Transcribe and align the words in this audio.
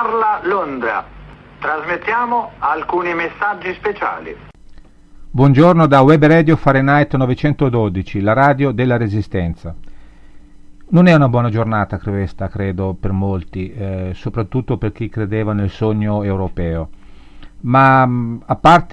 parla 0.00 0.40
Londra. 0.44 1.04
Trasmettiamo 1.58 2.52
alcuni 2.58 3.12
messaggi 3.12 3.74
speciali. 3.74 4.34
Buongiorno 5.30 5.86
da 5.86 6.00
Web 6.00 6.24
Radio 6.24 6.56
Fahrenheit 6.56 7.14
912, 7.14 8.20
la 8.22 8.32
radio 8.32 8.72
della 8.72 8.96
Resistenza. 8.96 9.74
Non 10.88 11.06
è 11.06 11.14
una 11.14 11.28
buona 11.28 11.50
giornata 11.50 11.98
questa, 11.98 12.48
credo, 12.48 12.96
per 12.98 13.12
molti, 13.12 13.70
eh, 13.74 14.12
soprattutto 14.14 14.78
per 14.78 14.92
chi 14.92 15.10
credeva 15.10 15.52
nel 15.52 15.68
sogno 15.68 16.22
europeo. 16.22 16.88
Ma 17.62 18.00
a 18.02 18.56
parte 18.56 18.88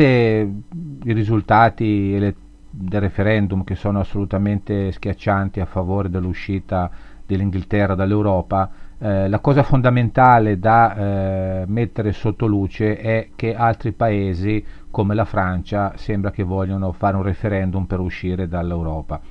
i 1.05 1.13
risultati 1.13 2.35
del 2.69 2.99
referendum 2.99 3.63
che 3.63 3.75
sono 3.75 4.01
assolutamente 4.01 4.91
schiaccianti 4.91 5.61
a 5.61 5.65
favore 5.65 6.09
dell'uscita 6.09 6.91
dell'Inghilterra 7.25 7.95
dall'Europa, 7.95 8.69
eh, 8.99 9.27
la 9.27 9.39
cosa 9.39 9.63
fondamentale 9.63 10.57
da 10.57 10.95
eh, 10.95 11.63
mettere 11.67 12.11
sotto 12.13 12.47
luce 12.47 12.97
è 12.97 13.29
che 13.35 13.55
altri 13.55 13.91
paesi 13.91 14.65
come 14.89 15.13
la 15.13 15.25
Francia 15.25 15.93
sembra 15.95 16.31
che 16.31 16.43
vogliono 16.43 16.91
fare 16.91 17.15
un 17.15 17.23
referendum 17.23 17.85
per 17.85 17.99
uscire 17.99 18.47
dall'Europa. 18.47 19.21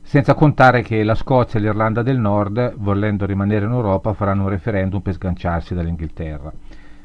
Senza 0.00 0.32
contare 0.32 0.80
che 0.80 1.02
la 1.02 1.14
Scozia 1.14 1.58
e 1.58 1.62
l'Irlanda 1.62 2.02
del 2.02 2.18
Nord, 2.18 2.76
volendo 2.76 3.26
rimanere 3.26 3.66
in 3.66 3.72
Europa, 3.72 4.14
faranno 4.14 4.44
un 4.44 4.48
referendum 4.48 5.00
per 5.00 5.12
sganciarsi 5.12 5.74
dall'Inghilterra. 5.74 6.50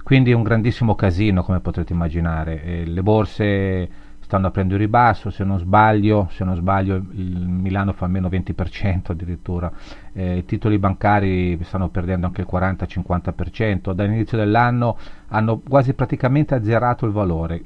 Quindi 0.01 0.31
è 0.31 0.33
un 0.33 0.43
grandissimo 0.43 0.95
casino, 0.95 1.43
come 1.43 1.59
potrete 1.59 1.91
immaginare. 1.91 2.63
E 2.63 2.85
le 2.85 3.03
borse 3.03 3.89
stanno 4.23 4.47
aprendo 4.47 4.73
il 4.75 4.79
ribasso, 4.79 5.29
se 5.29 5.43
non 5.43 5.59
sbaglio, 5.59 6.29
se 6.31 6.43
non 6.43 6.55
sbaglio 6.55 6.95
il 6.95 7.45
Milano 7.47 7.91
fa 7.93 8.07
meno 8.07 8.29
20% 8.29 9.11
addirittura, 9.11 9.71
eh, 10.13 10.37
i 10.37 10.45
titoli 10.45 10.79
bancari 10.79 11.59
stanno 11.63 11.89
perdendo 11.89 12.25
anche 12.25 12.41
il 12.41 12.47
40-50%, 12.49 13.91
dall'inizio 13.93 14.37
dell'anno 14.37 14.97
hanno 15.27 15.59
quasi 15.59 15.93
praticamente 15.93 16.55
azzerato 16.55 17.05
il 17.05 17.11
valore. 17.11 17.61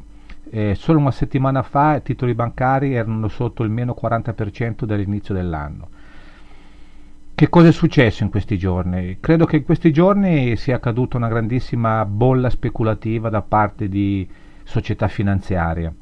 Eh, 0.50 0.76
solo 0.76 1.00
una 1.00 1.12
settimana 1.12 1.62
fa 1.62 1.98
i 1.98 2.02
titoli 2.02 2.34
bancari 2.34 2.94
erano 2.94 3.28
sotto 3.28 3.64
il 3.64 3.70
meno 3.70 3.96
40% 4.00 4.86
dall'inizio 4.86 5.36
dell'anno. 5.36 5.90
Che 7.36 7.50
cosa 7.50 7.68
è 7.68 7.72
successo 7.72 8.24
in 8.24 8.32
questi 8.32 8.58
giorni? 8.58 9.18
Credo 9.20 9.46
che 9.46 9.58
in 9.58 9.64
questi 9.64 9.94
giorni 9.94 10.58
sia 10.58 10.78
accaduta 10.78 11.18
una 11.18 11.28
grandissima 11.28 12.04
bolla 12.04 12.50
speculativa 12.50 13.30
da 13.30 13.44
parte 13.44 13.88
di 13.88 14.28
società 14.64 15.08
finanziarie. 15.08 15.94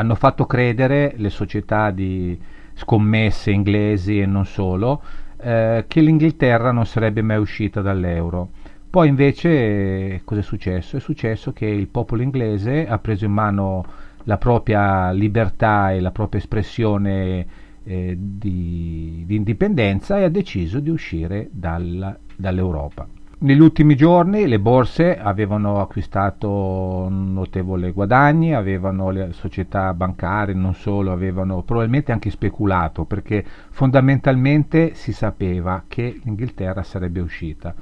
Hanno 0.00 0.14
fatto 0.14 0.46
credere 0.46 1.12
le 1.16 1.28
società 1.28 1.90
di 1.90 2.38
scommesse 2.72 3.50
inglesi 3.50 4.18
e 4.18 4.24
non 4.24 4.46
solo 4.46 5.02
eh, 5.36 5.84
che 5.86 6.00
l'Inghilterra 6.00 6.72
non 6.72 6.86
sarebbe 6.86 7.20
mai 7.20 7.36
uscita 7.36 7.82
dall'euro. 7.82 8.48
Poi 8.88 9.08
invece 9.08 10.22
cosa 10.24 10.40
è 10.40 10.42
successo? 10.42 10.96
È 10.96 11.00
successo 11.00 11.52
che 11.52 11.66
il 11.66 11.88
popolo 11.88 12.22
inglese 12.22 12.88
ha 12.88 12.98
preso 12.98 13.26
in 13.26 13.32
mano 13.32 13.84
la 14.24 14.38
propria 14.38 15.10
libertà 15.10 15.92
e 15.92 16.00
la 16.00 16.12
propria 16.12 16.40
espressione 16.40 17.46
eh, 17.84 18.16
di, 18.18 19.24
di, 19.26 19.36
indipendenza 19.36 20.18
e 20.18 20.24
ha 20.24 20.30
deciso 20.30 20.80
di 20.80 20.88
uscire 20.88 21.50
dalla, 21.52 22.18
dall'Europa. 22.34 23.06
Negli 23.42 23.60
ultimi 23.60 23.96
giorni 23.96 24.46
le 24.46 24.60
borse 24.60 25.18
avevano 25.18 25.80
acquistato 25.80 27.08
notevoli 27.08 27.90
guadagni, 27.90 28.54
avevano 28.54 29.08
le 29.08 29.32
società 29.32 29.94
bancarie, 29.94 30.52
non 30.52 30.74
solo, 30.74 31.10
avevano 31.10 31.62
probabilmente 31.62 32.12
anche 32.12 32.28
speculato 32.28 33.06
perché 33.06 33.42
fondamentalmente 33.70 34.92
si 34.92 35.14
sapeva 35.14 35.84
che 35.88 36.20
l'Inghilterra 36.22 36.82
sarebbe 36.82 37.20
uscita. 37.20 37.74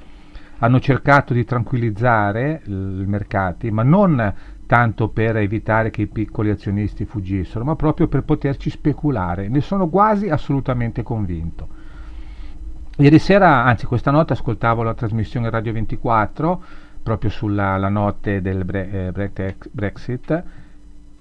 Hanno 0.59 0.79
cercato 0.79 1.33
di 1.33 1.43
tranquillizzare 1.43 2.61
i 2.65 2.71
mercati, 2.71 3.69
ma 3.69 3.83
non 3.83 4.33
tanto 4.65 5.09
per 5.09 5.35
evitare 5.35 5.89
che 5.89 6.03
i 6.03 6.07
piccoli 6.07 6.51
azionisti 6.51 7.03
fuggissero, 7.03 7.65
ma 7.65 7.75
proprio 7.75 8.07
per 8.07 8.23
poterci 8.23 8.69
speculare. 8.69 9.49
Ne 9.49 9.59
sono 9.59 9.89
quasi 9.89 10.29
assolutamente 10.29 11.03
convinto. 11.03 11.78
Ieri 13.01 13.17
sera, 13.17 13.63
anzi 13.63 13.85
questa 13.85 14.11
notte, 14.11 14.33
ascoltavo 14.33 14.83
la 14.83 14.93
trasmissione 14.93 15.49
Radio 15.49 15.71
24 15.71 16.61
proprio 17.01 17.29
sulla 17.29 17.77
notte 17.87 18.41
del 18.41 18.65
bre- 18.65 19.13
eh, 19.13 19.51
Brexit 19.71 20.43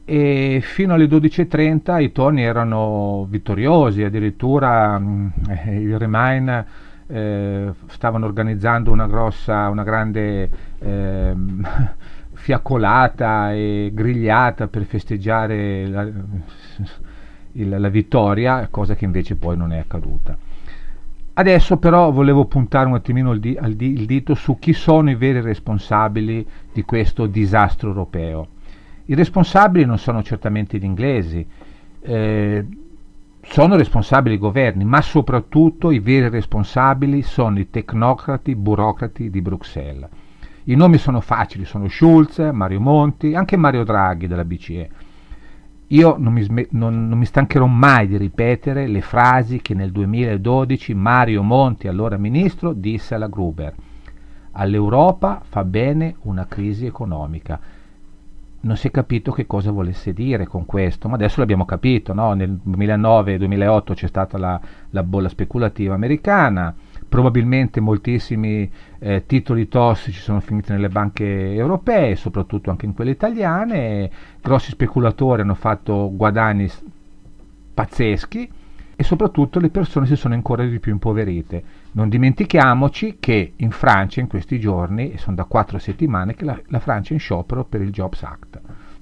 e 0.04 0.60
fino 0.60 0.94
alle 0.94 1.04
12.30 1.04 2.02
i 2.02 2.10
toni 2.10 2.42
erano 2.42 3.28
vittoriosi, 3.30 4.02
addirittura 4.02 4.98
mh, 4.98 5.32
mm, 5.38 5.68
il 5.68 5.98
Remain 6.00 6.64
eh, 7.06 7.72
stavano 7.86 8.26
organizzando 8.26 8.90
una 8.90 9.06
grossa, 9.06 9.68
una 9.68 9.84
grande 9.84 10.50
eh, 10.80 11.32
fiaccolata 12.34 13.52
e 13.52 13.92
grigliata 13.94 14.66
per 14.66 14.82
festeggiare 14.82 15.86
la, 15.86 16.08
il, 17.52 17.68
la 17.68 17.88
vittoria, 17.88 18.66
cosa 18.68 18.96
che 18.96 19.04
invece 19.04 19.36
poi 19.36 19.56
non 19.56 19.72
è 19.72 19.78
accaduta. 19.78 20.47
Adesso 21.38 21.76
però 21.76 22.10
volevo 22.10 22.46
puntare 22.46 22.88
un 22.88 22.96
attimino 22.96 23.30
il, 23.30 23.38
di, 23.38 23.56
il, 23.60 24.06
dito 24.06 24.34
su 24.34 24.58
chi 24.58 24.72
sono 24.72 25.08
i 25.08 25.14
veri 25.14 25.40
responsabili 25.40 26.44
di 26.72 26.82
questo 26.82 27.26
disastro 27.26 27.90
europeo. 27.90 28.48
I 29.04 29.14
responsabili 29.14 29.84
non 29.84 29.98
sono 29.98 30.24
certamente 30.24 30.78
gli 30.78 30.84
inglesi, 30.84 31.46
eh, 32.00 32.66
sono 33.40 33.76
responsabili 33.76 34.34
i 34.34 34.38
governi, 34.38 34.84
ma 34.84 35.00
soprattutto 35.00 35.92
i 35.92 36.00
veri 36.00 36.28
responsabili 36.28 37.22
sono 37.22 37.60
i 37.60 37.70
tecnocrati, 37.70 38.56
burocrati 38.56 39.30
di 39.30 39.40
Bruxelles. 39.40 40.08
I 40.64 40.74
nomi 40.74 40.98
sono 40.98 41.20
facili, 41.20 41.64
sono 41.64 41.88
Schulz, 41.88 42.38
Mario 42.50 42.80
Monti, 42.80 43.36
anche 43.36 43.56
Mario 43.56 43.84
Draghi 43.84 44.26
della 44.26 44.44
BCE. 44.44 44.90
Io 45.88 46.16
non 46.18 46.34
mi, 46.34 46.46
non, 46.70 47.08
non 47.08 47.16
mi, 47.16 47.24
stancherò 47.24 47.64
mai 47.64 48.06
di 48.06 48.18
ripetere 48.18 48.86
le 48.86 49.00
frasi 49.00 49.62
che 49.62 49.72
nel 49.72 49.90
2012 49.90 50.92
Mario 50.92 51.42
Monti, 51.42 51.88
allora 51.88 52.18
ministro, 52.18 52.74
disse 52.74 53.14
alla 53.14 53.28
Gruber. 53.28 53.74
All'Europa 54.52 55.40
fa 55.48 55.64
bene 55.64 56.16
una 56.22 56.46
crisi 56.46 56.84
economica. 56.84 57.58
Non 58.60 58.76
si 58.76 58.88
è 58.88 58.90
capito 58.90 59.32
che 59.32 59.46
cosa 59.46 59.70
volesse 59.70 60.12
dire 60.12 60.46
con 60.46 60.66
questo, 60.66 61.08
ma 61.08 61.14
adesso 61.14 61.40
l'abbiamo 61.40 61.64
capito. 61.64 62.12
No? 62.12 62.34
Nel 62.34 62.58
2009-2008 62.66 63.94
c'è 63.94 64.08
stata 64.08 64.36
la, 64.36 64.60
la 64.90 65.02
bolla 65.02 65.30
speculativa 65.30 65.94
americana, 65.94 66.74
probabilmente 67.08 67.80
moltissimi 67.80 68.70
eh, 68.98 69.24
titoli 69.26 69.68
tossici 69.68 70.20
sono 70.20 70.40
finiti 70.40 70.72
nelle 70.72 70.88
banche 70.88 71.54
europee, 71.54 72.16
soprattutto 72.16 72.70
anche 72.70 72.86
in 72.86 72.94
quelle 72.94 73.10
italiane, 73.12 74.10
grossi 74.40 74.70
speculatori 74.70 75.42
hanno 75.42 75.54
fatto 75.54 76.10
guadagni 76.14 76.70
pazzeschi 77.72 78.50
e 79.00 79.04
soprattutto 79.04 79.60
le 79.60 79.70
persone 79.70 80.06
si 80.06 80.16
sono 80.16 80.34
ancora 80.34 80.64
di 80.64 80.80
più 80.80 80.92
impoverite. 80.92 81.62
Non 81.92 82.08
dimentichiamoci 82.08 83.18
che 83.20 83.52
in 83.54 83.70
Francia 83.70 84.20
in 84.20 84.26
questi 84.26 84.58
giorni, 84.58 85.12
e 85.12 85.18
sono 85.18 85.36
da 85.36 85.44
quattro 85.44 85.78
settimane, 85.78 86.34
che 86.34 86.44
la, 86.44 86.60
la 86.66 86.80
Francia 86.80 87.10
è 87.10 87.14
in 87.14 87.20
sciopero 87.20 87.64
per 87.64 87.80
il 87.80 87.90
Jobs 87.90 88.22
Act. 88.24 88.60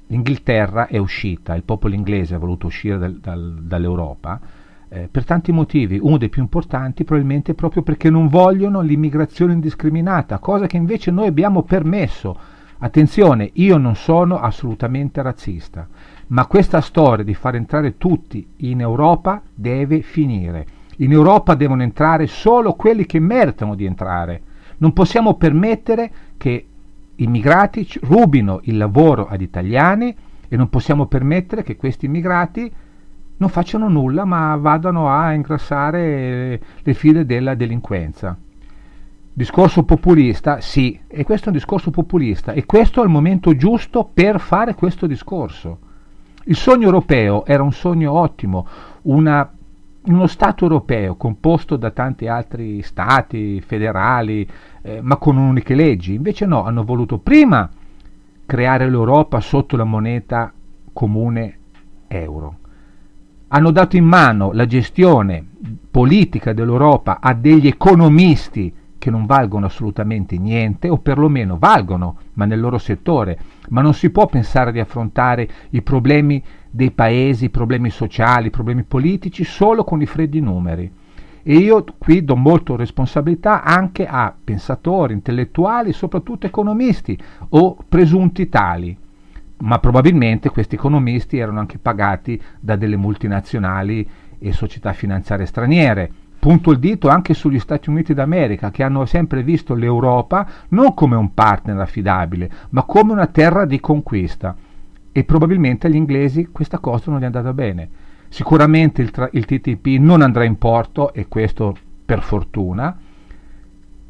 L'Inghilterra 0.09 0.87
è 0.87 0.99
uscita, 0.99 1.55
il 1.55 1.63
popolo 1.63 1.95
inglese 1.95 2.35
ha 2.35 2.39
voluto 2.39 2.67
uscire 2.67 2.99
dal, 2.99 3.15
dal, 3.15 3.59
dall'Europa, 3.63 4.39
eh, 4.89 5.09
per 5.11 5.25
tanti 5.25 5.51
motivi, 5.53 5.99
uno 6.01 6.17
dei 6.17 6.29
più 6.29 6.43
importanti 6.43 7.05
probabilmente 7.05 7.55
proprio 7.55 7.83
perché 7.83 8.09
non 8.09 8.29
vogliono 8.29 8.81
l'immigrazione 8.81 9.53
indiscriminata, 9.53 10.39
cosa 10.39 10.67
che 10.67 10.77
invece 10.77 11.11
noi 11.11 11.27
abbiamo 11.27 11.63
permesso. 11.63 12.39
Attenzione, 12.79 13.51
io 13.55 13.79
non 13.79 13.97
sono 13.97 14.39
assolutamente 14.39 15.23
razzista, 15.23 15.89
ma 16.29 16.47
questa 16.47 16.81
storia 16.81 17.25
di 17.25 17.35
far 17.35 17.57
entrare 17.57 17.97
tutti 17.97 18.47
in 18.59 18.81
Europa 18.81 19.43
deve 19.55 20.03
finire. 20.03 20.67
In 20.99 21.13
Europa 21.13 21.55
devono 21.55 21.83
entrare 21.83 22.27
solo 22.27 22.75
quelli 22.75 23.07
che 23.07 23.19
meritano 23.19 23.75
di 23.75 23.87
entrare. 23.87 24.43
Non 24.79 24.93
possiamo 24.93 25.35
permettere 25.35 26.11
che 26.37 26.67
immigrati 27.17 27.89
rubino 28.03 28.61
il 28.65 28.77
lavoro 28.77 29.27
ad 29.27 29.41
italiani 29.41 30.15
e 30.49 30.57
non 30.57 30.69
possiamo 30.69 31.07
permettere 31.07 31.63
che 31.63 31.77
questi 31.77 32.07
immigrati 32.07 32.71
non 33.39 33.49
facciano 33.49 33.89
nulla 33.89 34.25
ma 34.25 34.57
vadano 34.57 35.09
a 35.11 35.33
ingrassare 35.33 36.61
le 36.83 36.95
file 36.95 37.27
della 37.27 37.55
delinquenza. 37.55 38.37
Discorso 39.33 39.83
populista? 39.83 40.61
Sì, 40.63 40.99
e 41.07 41.23
questo 41.25 41.47
è 41.47 41.49
un 41.49 41.57
discorso 41.57 41.91
populista 41.91 42.53
e 42.53 42.65
questo 42.65 43.03
è 43.03 43.05
il 43.05 43.11
momento 43.11 43.55
giusto 43.55 44.09
per 44.11 44.41
fare 44.41 44.75
questo 44.75 45.07
discorso. 45.07 45.79
Il 46.45 46.57
sogno 46.57 46.87
europeo 46.87 47.45
era 47.45 47.63
un 47.63 47.73
sogno 47.73 48.13
ottimo, 48.13 48.67
una, 49.03 49.51
uno 50.05 50.27
Stato 50.27 50.65
europeo 50.65 51.17
composto 51.17 51.77
da 51.77 51.91
tanti 51.91 52.29
altri 52.29 52.81
stati 52.81 53.61
federali, 53.61 54.49
eh, 54.81 55.01
ma 55.03 55.17
con 55.17 55.37
uniche 55.37 55.75
leggi. 55.75 56.15
Invece 56.15 56.47
no, 56.47 56.65
hanno 56.65 56.85
voluto 56.85 57.19
prima 57.19 57.69
creare 58.47 58.89
l'Europa 58.89 59.41
sotto 59.41 59.77
la 59.77 59.85
moneta 59.85 60.51
comune 60.95 61.59
euro 62.09 62.59
hanno 63.49 63.71
dato 63.71 63.97
in 63.97 64.05
mano 64.05 64.53
la 64.53 64.67
gestione 64.67 65.45
politica 65.91 66.53
dell'Europa 66.53 67.21
a 67.21 67.33
degli 67.33 67.67
economisti 67.67 68.73
che 68.99 69.11
non 69.11 69.25
valgono 69.25 69.67
assolutamente 69.67 70.37
niente 70.37 70.89
o 70.89 70.99
perlomeno 70.99 71.59
valgono 71.59 72.19
ma 72.35 72.45
nel 72.45 72.59
loro 72.59 72.79
settore, 72.79 73.39
ma 73.69 73.81
non 73.81 73.95
si 73.95 74.11
può 74.11 74.27
pensare 74.27 74.73
di 74.73 74.81
affrontare 74.81 75.49
i 75.71 75.83
problemi 75.83 76.43
dei 76.71 76.91
paesi, 76.91 77.45
i 77.45 77.51
problemi 77.51 77.91
sociali, 77.91 78.49
i 78.49 78.51
problemi 78.51 78.83
politici 78.83 79.45
solo 79.45 79.85
con 79.85 80.03
i 80.03 80.07
freddi 80.07 80.41
numeri. 80.41 80.91
E 81.43 81.55
io 81.55 81.85
qui 81.99 82.25
do 82.25 82.35
molto 82.35 82.75
responsabilità 82.75 83.63
anche 83.63 84.07
a 84.07 84.35
pensatori, 84.43 85.13
intellettuali, 85.13 85.93
soprattutto 85.93 86.47
economisti 86.47 87.17
o 87.51 87.77
presunti 87.89 88.49
tali. 88.49 88.99
Ma 89.59 89.79
probabilmente 89.79 90.51
questi 90.51 90.75
economisti 90.75 91.39
erano 91.39 91.61
anche 91.61 91.79
pagati 91.79 92.41
da 92.61 92.77
delle 92.77 92.97
multinazionali 92.97 94.09
e 94.39 94.53
società 94.53 94.93
finanziarie 94.93 95.47
straniere. 95.47 96.11
Punto 96.39 96.71
il 96.71 96.79
dito 96.79 97.09
anche 97.09 97.35
sugli 97.35 97.59
Stati 97.59 97.89
Uniti 97.89 98.15
d'America, 98.15 98.71
che 98.71 98.83
hanno 98.83 99.07
sempre 99.07 99.43
visto 99.43 99.75
l'Europa 99.75 100.47
non 100.69 100.95
come 100.95 101.17
un 101.17 101.35
partner 101.35 101.81
affidabile, 101.81 102.51
ma 102.71 102.83
come 102.83 103.13
una 103.13 103.27
terra 103.27 103.65
di 103.65 103.81
conquista. 103.81 104.55
E 105.11 105.25
probabilmente 105.25 105.87
agli 105.87 105.97
inglesi 105.97 106.49
questa 106.53 106.79
cosa 106.79 107.11
non 107.11 107.21
gli 107.21 107.23
è 107.23 107.27
andata 107.27 107.53
bene. 107.53 107.89
Sicuramente 108.29 109.01
il, 109.03 109.11
tra- 109.11 109.31
il 109.33 109.47
TTP 109.47 109.99
non 109.99 110.21
andrà 110.21 110.45
in 110.45 110.59
porto 110.59 111.13
e 111.15 111.27
questo 111.27 111.75
per 112.05 112.23
fortuna. 112.23 112.97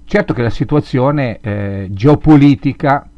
Certo 0.05 0.35
che 0.35 0.43
la 0.43 0.51
situazione 0.51 1.39
eh, 1.41 1.89
geopolitica 1.91 3.09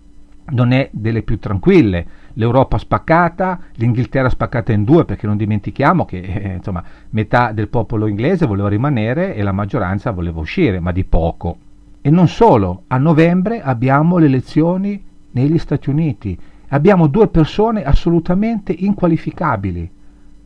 non 0.51 0.73
è 0.73 0.89
delle 0.93 1.23
più 1.23 1.39
tranquille. 1.39 2.07
L'Europa 2.35 2.79
spaccata, 2.79 3.59
l'Inghilterra 3.75 4.29
spaccata 4.29 4.73
in 4.73 4.85
due, 4.85 5.05
perché 5.05 5.27
non 5.27 5.37
dimentichiamo 5.37 6.05
che 6.05 6.19
eh, 6.19 6.55
insomma, 6.57 6.83
metà 7.11 7.53
del 7.53 7.69
popolo 7.69 8.07
inglese 8.07 8.47
voleva 8.47 8.69
rimanere 8.69 9.35
e 9.35 9.43
la 9.43 9.53
maggioranza 9.53 10.11
voleva 10.11 10.41
uscire, 10.41 10.81
ma 10.81 10.93
di 10.93 11.05
poco. 11.05 11.57
E 12.01 12.11
non 12.11 12.29
solo, 12.29 12.85
a 12.87 12.99
novembre 12.99 13.61
abbiamo 13.61 14.19
le 14.19 14.27
elezioni 14.27 15.03
negli 15.33 15.59
Stati 15.59 15.91
Uniti. 15.91 16.39
Abbiamo 16.69 17.07
due 17.07 17.29
persone 17.29 17.83
assolutamente 17.83 18.73
inqualificabili. 18.73 19.91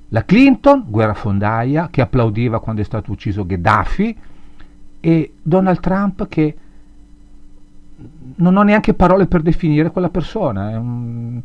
La 0.09 0.25
Clinton, 0.25 0.85
guerrafondaia, 0.89 1.89
che 1.91 2.01
applaudiva 2.01 2.61
quando 2.61 2.81
è 2.81 2.85
stato 2.85 3.13
ucciso 3.13 3.45
Gheddafi, 3.45 4.17
e 5.05 5.33
Donald 5.43 5.81
Trump 5.81 6.29
che 6.29 6.55
non 8.37 8.57
ho 8.57 8.63
neanche 8.63 8.95
parole 8.95 9.27
per 9.27 9.43
definire 9.43 9.91
quella 9.91 10.11
persona. 10.11 10.79
Un... 10.79 11.43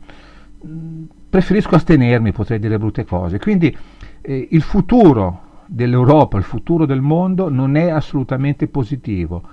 Preferisco 1.29 1.75
astenermi, 1.75 2.31
potrei 2.31 2.59
dire 2.59 2.77
brutte 2.77 3.05
cose. 3.05 3.39
Quindi 3.39 3.75
eh, 4.21 4.47
il 4.51 4.61
futuro 4.61 5.41
dell'Europa, 5.65 6.37
il 6.37 6.43
futuro 6.43 6.85
del 6.85 7.01
mondo 7.01 7.49
non 7.49 7.75
è 7.75 7.89
assolutamente 7.89 8.67
positivo. 8.67 9.43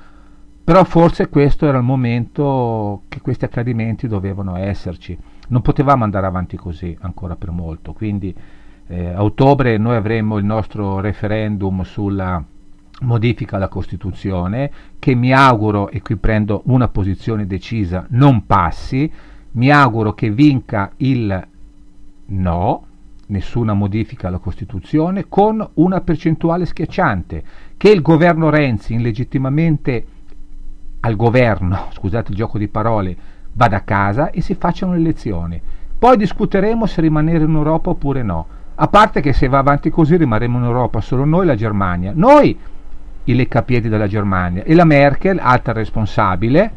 Però 0.65 0.83
forse 0.85 1.29
questo 1.29 1.67
era 1.67 1.77
il 1.77 1.85
momento 1.85 3.03
che 3.09 3.21
questi 3.21 3.45
accadimenti 3.45 4.09
dovevano 4.09 4.57
esserci. 4.57 5.17
Non 5.49 5.61
potevamo 5.61 6.05
andare 6.05 6.27
avanti 6.27 6.57
così 6.57 6.97
ancora 7.03 7.37
per 7.37 7.51
molto. 7.51 7.93
Quindi 7.93 8.35
eh, 8.87 9.09
a 9.09 9.23
ottobre 9.23 9.77
noi 9.77 9.97
avremo 9.97 10.39
il 10.39 10.45
nostro 10.45 11.01
referendum 11.01 11.83
sulla 11.83 12.43
modifica 13.01 13.57
alla 13.57 13.69
Costituzione 13.69 14.71
che 14.99 15.15
mi 15.15 15.33
auguro, 15.33 15.91
e 15.91 16.01
qui 16.01 16.17
prendo 16.17 16.63
una 16.67 16.89
posizione 16.89 17.47
decisa, 17.47 18.07
non 18.11 18.47
passi, 18.47 19.11
mi 19.53 19.71
auguro 19.71 20.15
che 20.15 20.31
vinca 20.31 20.93
il 20.99 21.47
no, 22.27 22.87
nessuna 23.27 23.75
modifica 23.75 24.29
alla 24.29 24.39
Costituzione, 24.39 25.27
con 25.29 25.67
una 25.75 26.01
percentuale 26.01 26.67
schiacciante, 26.67 27.43
che 27.77 27.91
il 27.91 28.03
governo 28.03 28.51
Renzi 28.51 28.95
illegittimamente 28.95 30.07
al 31.01 31.17
governo, 31.17 31.89
scusate 31.93 32.31
il 32.31 32.37
gioco 32.37 32.59
di 32.59 32.69
parole, 32.69 33.17
vada 33.53 33.77
a 33.77 33.83
casa 33.83 34.31
e 34.31 34.41
si 34.41 34.55
facciano 34.55 34.93
le 34.93 34.99
elezioni. 34.99 35.61
Poi 35.97 36.17
discuteremo 36.17 36.87
se 36.87 37.01
rimanere 37.01 37.45
in 37.45 37.55
Europa 37.55 37.91
oppure 37.91 38.23
no. 38.23 38.47
A 38.77 38.89
parte 38.89 39.21
che 39.21 39.33
se 39.33 39.47
va 39.47 39.59
avanti 39.59 39.89
così 39.89 40.17
rimarremo 40.17 40.59
in 40.59 40.65
Europa 40.65 41.01
solo 41.01 41.25
noi 41.25 41.43
e 41.43 41.47
la 41.47 41.55
Germania. 41.55 42.13
Noi 42.15 42.59
i 43.25 43.35
leccapiedi 43.35 43.89
della 43.89 44.07
Germania 44.07 44.63
e 44.65 44.75
la 44.75 44.85
Merkel, 44.85 45.39
alta 45.39 45.73
responsabile, 45.73 46.71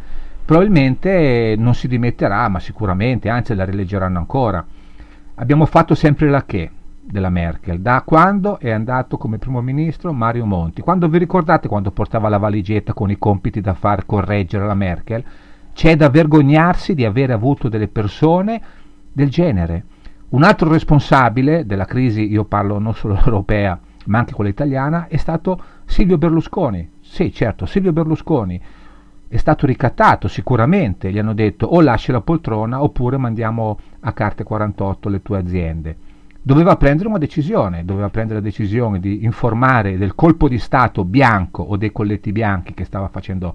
probabilmente 0.46 1.56
non 1.58 1.74
si 1.74 1.88
dimetterà, 1.88 2.48
ma 2.48 2.60
sicuramente, 2.60 3.30
anzi 3.30 3.54
la 3.54 3.66
rileggeranno 3.66 4.18
ancora. 4.18 4.66
Abbiamo 5.36 5.66
fatto 5.66 5.96
sempre 5.96 6.30
la 6.30 6.46
che 6.46 6.72
della 7.04 7.30
Merkel, 7.30 7.80
da 7.80 8.02
quando 8.06 8.60
è 8.60 8.70
andato 8.70 9.18
come 9.18 9.38
primo 9.38 9.62
ministro 9.62 10.12
Mario 10.14 10.46
Monti. 10.46 10.82
Quando 10.82 11.08
vi 11.08 11.18
ricordate 11.18 11.68
quando 11.68 11.92
portava 11.92 12.28
la 12.28 12.38
valigetta 12.38 12.94
con 12.94 13.10
i 13.10 13.18
compiti 13.18 13.62
da 13.62 13.74
far 13.74 14.06
correggere 14.06 14.66
la 14.66 14.74
Merkel? 14.74 15.24
C'è 15.74 15.96
da 15.96 16.10
vergognarsi 16.10 16.96
di 16.96 17.06
avere 17.06 17.34
avuto 17.34 17.70
delle 17.70 17.88
persone 17.88 18.62
del 19.14 19.30
genere 19.30 19.84
un 20.30 20.44
altro 20.44 20.70
responsabile 20.70 21.66
della 21.66 21.86
crisi, 21.86 22.30
io 22.30 22.44
parlo 22.44 22.80
non 22.80 22.94
solo 22.94 23.16
europea, 23.24 23.80
ma 24.06 24.20
anche 24.20 24.34
quella 24.34 24.50
italiana, 24.50 25.08
è 25.08 25.18
stato 25.18 25.62
Silvio 25.88 26.18
Berlusconi. 26.18 26.88
Sì, 27.02 27.34
certo, 27.34 27.66
Silvio 27.66 27.94
Berlusconi 27.94 28.62
è 29.30 29.38
stato 29.38 29.66
ricattato 29.66 30.28
sicuramente, 30.28 31.12
gli 31.12 31.18
hanno 31.18 31.34
detto 31.34 31.66
o 31.66 31.82
lasci 31.82 32.12
la 32.12 32.22
poltrona 32.22 32.84
oppure 32.84 33.18
mandiamo 33.18 33.80
a 34.02 34.14
carte 34.14 34.44
48 34.44 35.10
le 35.10 35.22
tue 35.22 35.38
aziende. 35.38 35.98
Doveva 36.42 36.78
prendere 36.78 37.10
una 37.10 37.18
decisione, 37.18 37.84
doveva 37.84 38.10
prendere 38.10 38.40
la 38.40 38.46
decisione 38.46 39.00
di 39.00 39.26
informare 39.26 39.98
del 39.98 40.16
colpo 40.16 40.48
di 40.48 40.60
Stato 40.60 41.04
bianco 41.04 41.64
o 41.64 41.76
dei 41.76 41.92
colletti 41.92 42.32
bianchi 42.32 42.74
che 42.74 42.86
stava 42.86 43.10
facendo 43.10 43.54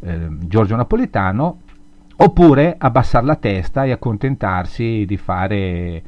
eh, 0.00 0.28
Giorgio 0.40 0.76
Napolitano 0.76 1.60
oppure 2.16 2.74
abbassare 2.76 3.24
la 3.24 3.36
testa 3.36 3.84
e 3.84 3.92
accontentarsi 3.92 5.04
di 5.06 5.16
fare, 5.16 6.02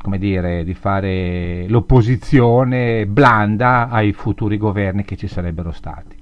come 0.00 0.18
dire, 0.18 0.64
di 0.64 0.74
fare 0.74 1.66
l'opposizione 1.68 3.06
blanda 3.06 3.88
ai 3.88 4.12
futuri 4.12 4.56
governi 4.56 5.04
che 5.04 5.16
ci 5.16 5.28
sarebbero 5.28 5.72
stati. 5.72 6.16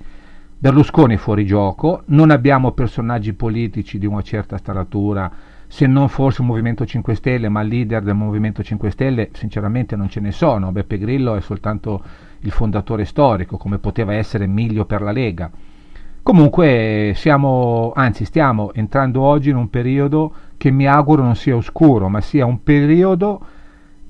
Berlusconi 0.61 1.15
è 1.15 1.19
fuori 1.19 1.47
gioco, 1.47 2.03
non 2.07 2.31
abbiamo 2.31 2.73
personaggi 2.73 3.33
politici 3.33 3.99
di 3.99 4.07
una 4.07 4.23
certa 4.23 4.57
staratura, 4.57 5.31
se 5.69 5.87
non 5.87 6.09
forse 6.09 6.43
il 6.43 6.49
Movimento 6.49 6.85
5 6.85 7.15
Stelle, 7.15 7.49
ma 7.49 7.63
leader 7.63 8.03
del 8.03 8.15
Movimento 8.15 8.63
5 8.63 8.91
Stelle 8.91 9.29
sinceramente 9.33 9.95
non 9.95 10.09
ce 10.09 10.19
ne 10.19 10.33
sono, 10.33 10.73
Beppe 10.73 10.99
Grillo 10.99 11.37
è 11.37 11.41
soltanto 11.41 12.03
il 12.41 12.51
fondatore 12.51 13.05
storico, 13.05 13.57
come 13.57 13.79
poteva 13.79 14.15
essere 14.15 14.47
Miglio 14.47 14.85
per 14.85 15.03
la 15.03 15.13
Lega 15.13 15.51
Comunque 16.29 17.13
siamo, 17.15 17.93
anzi 17.95 18.27
stiamo 18.27 18.75
entrando 18.75 19.23
oggi 19.23 19.49
in 19.49 19.57
un 19.57 19.71
periodo 19.71 20.31
che 20.59 20.71
mi 20.71 20.87
auguro 20.87 21.23
non 21.23 21.37
sia 21.37 21.57
oscuro, 21.57 22.09
ma 22.11 22.21
sia 22.21 22.45
un 22.45 22.63
periodo 22.63 23.41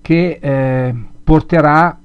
che 0.00 0.38
eh, 0.40 0.94
porterà 1.22 2.00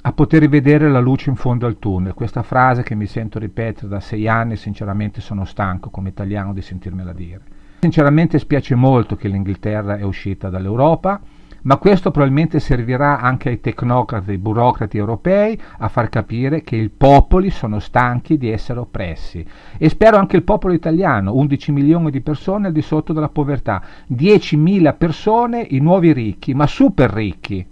a 0.00 0.12
poter 0.12 0.40
rivedere 0.40 0.88
la 0.88 1.00
luce 1.00 1.30
in 1.30 1.36
fondo 1.36 1.66
al 1.66 1.78
tunnel. 1.78 2.14
Questa 2.14 2.42
frase 2.42 2.82
che 2.84 2.94
mi 2.94 3.06
sento 3.06 3.38
ripetere 3.40 3.88
da 3.88 3.98
sei 3.98 4.28
anni, 4.28 4.56
sinceramente 4.56 5.20
sono 5.20 5.44
stanco 5.44 5.90
come 5.90 6.10
italiano 6.10 6.52
di 6.52 6.62
sentirmela 6.62 7.12
dire. 7.12 7.42
Sinceramente 7.80 8.38
spiace 8.38 8.74
molto 8.74 9.16
che 9.16 9.28
l'Inghilterra 9.28 9.96
è 9.96 10.02
uscita 10.02 10.48
dall'Europa 10.50 11.20
ma 11.68 11.76
questo 11.76 12.10
probabilmente 12.10 12.60
servirà 12.60 13.20
anche 13.20 13.50
ai 13.50 13.60
tecnocrati, 13.60 14.30
ai 14.30 14.38
burocrati 14.38 14.96
europei 14.96 15.60
a 15.80 15.88
far 15.88 16.08
capire 16.08 16.62
che 16.62 16.76
i 16.76 16.88
popoli 16.88 17.50
sono 17.50 17.78
stanchi 17.78 18.38
di 18.38 18.48
essere 18.48 18.80
oppressi 18.80 19.44
e 19.76 19.88
spero 19.90 20.16
anche 20.16 20.36
il 20.36 20.44
popolo 20.44 20.72
italiano, 20.72 21.34
11 21.34 21.72
milioni 21.72 22.10
di 22.10 22.22
persone 22.22 22.68
al 22.68 22.72
di 22.72 22.80
sotto 22.80 23.12
della 23.12 23.28
povertà, 23.28 23.82
10.000 24.10 24.96
persone 24.96 25.60
i 25.68 25.78
nuovi 25.80 26.14
ricchi, 26.14 26.54
ma 26.54 26.66
super 26.66 27.10
ricchi. 27.10 27.66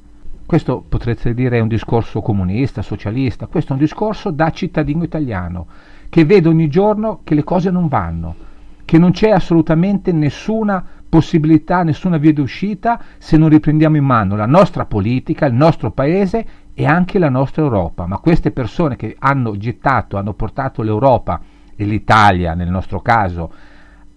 Questo 0.44 0.84
potreste 0.86 1.32
dire 1.32 1.56
è 1.56 1.62
un 1.62 1.68
discorso 1.68 2.20
comunista, 2.20 2.82
socialista, 2.82 3.46
questo 3.46 3.70
è 3.70 3.76
un 3.76 3.80
discorso 3.80 4.30
da 4.30 4.50
cittadino 4.50 5.04
italiano 5.04 5.68
che 6.10 6.26
vede 6.26 6.50
ogni 6.50 6.68
giorno 6.68 7.20
che 7.24 7.34
le 7.34 7.44
cose 7.44 7.70
non 7.70 7.88
vanno, 7.88 8.34
che 8.84 8.98
non 8.98 9.12
c'è 9.12 9.30
assolutamente 9.30 10.12
nessuna 10.12 10.84
possibilità, 11.16 11.82
nessuna 11.82 12.18
via 12.18 12.34
d'uscita 12.34 13.00
se 13.16 13.38
non 13.38 13.48
riprendiamo 13.48 13.96
in 13.96 14.04
mano 14.04 14.36
la 14.36 14.44
nostra 14.44 14.84
politica, 14.84 15.46
il 15.46 15.54
nostro 15.54 15.90
paese 15.90 16.46
e 16.74 16.84
anche 16.84 17.18
la 17.18 17.30
nostra 17.30 17.62
Europa. 17.62 18.04
Ma 18.04 18.18
queste 18.18 18.50
persone 18.50 18.96
che 18.96 19.16
hanno 19.18 19.56
gettato, 19.56 20.18
hanno 20.18 20.34
portato 20.34 20.82
l'Europa 20.82 21.40
e 21.74 21.84
l'Italia 21.86 22.52
nel 22.52 22.68
nostro 22.68 23.00
caso 23.00 23.50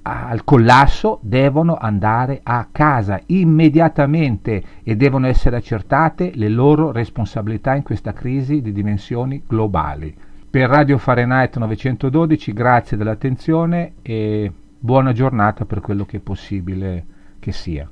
al 0.02 0.44
collasso 0.44 1.20
devono 1.22 1.78
andare 1.78 2.42
a 2.44 2.68
casa 2.70 3.22
immediatamente 3.28 4.64
e 4.84 4.98
devono 4.98 5.28
essere 5.28 5.56
accertate 5.56 6.32
le 6.36 6.50
loro 6.50 6.92
responsabilità 6.92 7.76
in 7.76 7.84
questa 7.84 8.12
crisi 8.12 8.62
di 8.62 8.74
dimensioni 8.74 9.42
globali. 9.48 10.14
Per 10.50 10.68
Radio 10.68 10.98
Fahrenheit 10.98 11.56
912 11.58 12.52
grazie 12.54 12.98
dell'attenzione 12.98 13.94
e 14.02 14.52
buona 14.80 15.12
giornata 15.12 15.66
per 15.66 15.82
quello 15.82 16.06
che 16.06 16.18
è 16.18 16.22
possibile 16.22 17.06
che 17.40 17.52
sia. 17.52 17.90